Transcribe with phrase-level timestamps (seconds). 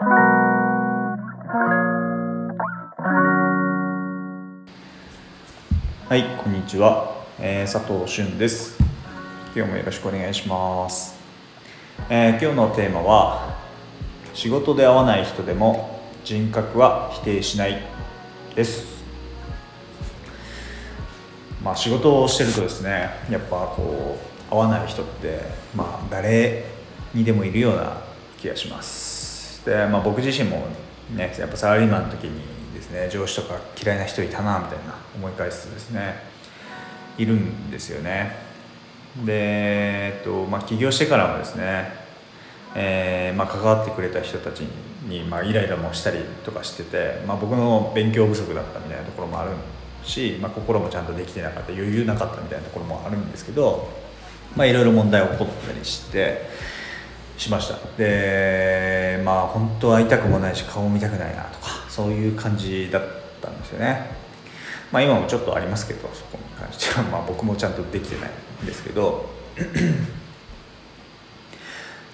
[0.00, 0.04] は
[6.14, 8.78] いこんにちは、えー、佐藤俊です。
[9.56, 11.18] 今日もよろしくお願いします、
[12.08, 13.58] えー、今日のテーマは
[14.34, 17.82] 仕事で会わない人でも人格は否定しない
[18.54, 19.02] です。
[21.60, 24.16] まあ仕事をしてるとですねやっぱこ
[24.48, 25.40] う会わない人って
[25.74, 26.66] まあ誰
[27.12, 28.00] にでもいるような
[28.40, 29.37] 気がします。
[29.68, 30.66] で、まあ、僕自身も
[31.14, 32.40] ねやっぱサラリーマンの時に
[32.74, 36.14] ですね上司とか嫌いな人いたなみたいな思い返すとですね
[37.18, 38.36] いるんですよね。
[39.24, 41.92] で、えっとまあ、起業してからもですね、
[42.76, 49.50] えーまあ、関わってくれた人たちに、まあ、イライラもしたりとかしてて、まあ、僕の勉強不足だったみたいなところもある
[50.04, 53.88] し、まあ、心もちゃんとできてなかった余裕なかったみたいなところもあるんですけど、
[54.54, 56.46] まあ、いろいろ問題起こったりして
[57.38, 57.78] しました。
[57.96, 63.02] でまあ本当は会いたくもないし顔見たくないなとかそういう感じだっ
[63.40, 64.10] たんですよね。
[64.90, 67.04] まあ今もちょっとありますけどそこに関しては。
[67.04, 68.30] まあ僕もちゃんとできてない
[68.62, 69.30] んですけど。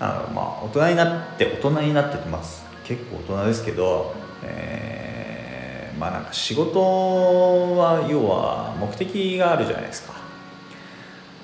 [0.01, 2.65] あのまあ大人になって大人になっててます。
[2.85, 10.15] 結構大人ですけど、えー、まあなんか仕事は要は目的があるじゃないですか。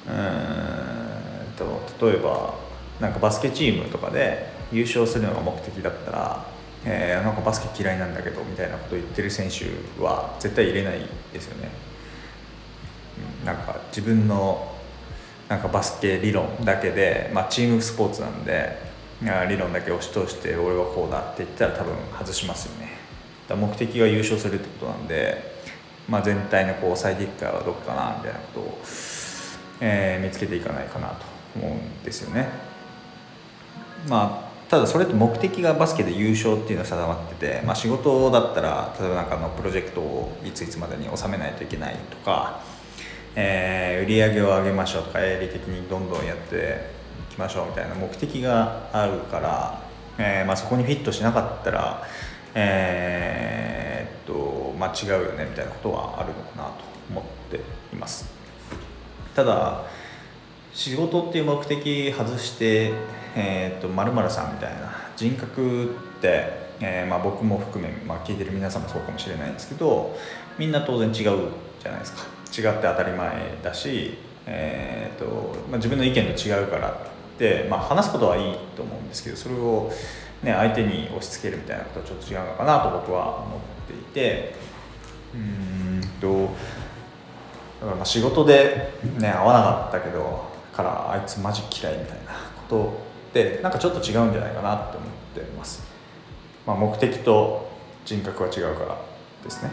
[0.09, 0.61] うん
[1.56, 2.55] と例えば
[3.01, 6.47] なんかバスケチームとかで優勝するのが目的だったら、
[6.84, 9.67] えー、なんかバスケ嫌いなんだけどみたいなことを言ってる選手
[10.03, 11.01] は絶対入れない
[11.33, 11.71] ですよね。
[13.45, 14.75] なんか自分の
[15.48, 18.78] なんかバスケ理論だけで、まあ、チームスポーツなんで
[19.48, 22.98] 理論だけ押し通して俺はこうだって言ったら多分外しますよね。
[23.48, 25.43] だ目的が優勝するってことなんで、
[26.09, 28.78] まあ、全体のこう最適化はどこかなみたいなことを、
[29.81, 32.69] えー、見つけていかないかなと思うんですよね。
[34.09, 42.61] まあただそれって目的がバスケで優勝っていうのは定まってて、まあ、仕事だったら例えばなんかのプロジェクトをいついつまでに収めないといけないとか、
[43.34, 46.89] えー、売り上げを上げましょうとか営利的にどんどんやって
[47.33, 49.83] いきましょうみたいな目的があるから、
[50.19, 52.05] えーまあ、そこにフィットしなかったら、
[52.55, 57.56] えー、っとまあ、違うよねみたいなことはあるのかなと思って
[57.93, 58.31] います。
[59.34, 59.84] ただ
[60.72, 62.92] 仕事っていう目的外して
[63.34, 65.88] えーと、〇〇さんみたいな人格っ
[66.20, 70.16] て、えーまあ、僕も含め、まあ、聞いてる皆さんもそうかもしれないんですけど
[70.59, 72.22] みんな当然違うじゃないですか。
[72.50, 79.91] 違って当たり前だし、えーとまあ、自分の意見と違うからって、まあ、話すことはいいと思うんですけどそれを、
[80.42, 84.54] ね、相手に押し付けるみたいなことはちょっと違うのかなと僕は思っていて
[85.32, 86.53] うんと
[87.80, 90.50] だからまあ仕事で、ね、合わなかったけど
[90.82, 92.32] からあいつマジ嫌いみたいな
[92.68, 92.98] こと
[93.30, 95.82] ってなんかちょっと違うんじゃないかなって思ってます、
[96.66, 97.70] まあ、目的と
[98.04, 98.98] 人格は違うから
[99.44, 99.70] ですね。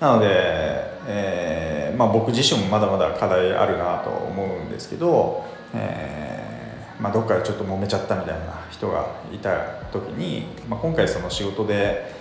[0.00, 0.26] なので、
[1.06, 9.56] えーまあ、僕自身もまだまだ課題あるなと思うんですけど、えーまあ、どっかでちょっと揉めちゃったみたいな人がいた
[9.92, 12.12] 時に、まあ、今回その仕事で、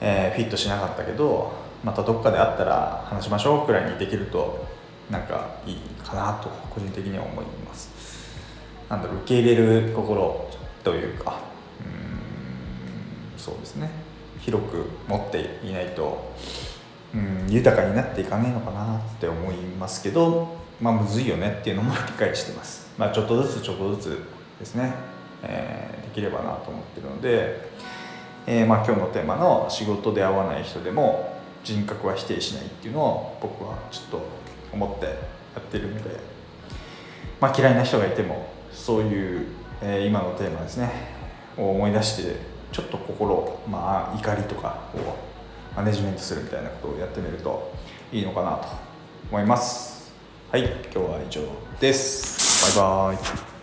[0.00, 4.66] えー、フィットしなかったけどまたどっかで会ったら話しましょうくらいにできると
[5.10, 8.34] なんかいいかなと個人的には思います。
[8.88, 10.48] なんだろう受け入れる心
[10.82, 11.40] というか
[11.80, 13.90] うんそうですね。
[14.40, 16.32] 広く持っていないと
[17.14, 22.92] うん豊かになっていかないのかなって思いますけどまあむずいよねっていうのも理解してます。
[22.98, 24.22] まあちょっとずつちょっとずつ
[24.58, 24.94] ですね、
[25.42, 27.68] えー、できればなと思ってるので、
[28.46, 31.34] えー、まあ今日のテーマの仕事で会わない人でも
[31.64, 34.44] 人格は否定しないっていうのを僕はちょっと
[34.74, 35.12] 思ってや
[35.58, 36.02] ってるんで
[37.40, 39.46] まあ嫌いな人がいてもそういう、
[39.80, 40.90] えー、今のテーマですね
[41.56, 42.36] を思い出して
[42.72, 45.16] ちょっと心、まあ、怒りとかを
[45.76, 47.72] マネジメントするみたいなことをやってみると
[48.12, 48.68] いいのかなと
[49.30, 50.12] 思います。
[50.50, 51.42] はい今日は以上
[51.80, 52.76] です。
[52.76, 53.14] バイバ
[53.50, 53.53] イ。